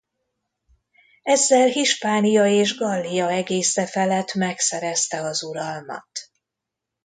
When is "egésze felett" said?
3.29-4.33